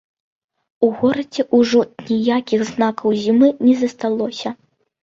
У 0.87 0.89
горадзе 1.01 1.45
ўжо 1.59 1.79
ніякіх 2.09 2.67
знакаў 2.73 3.09
зімы 3.27 3.47
не 3.69 3.81
засталося. 3.85 4.61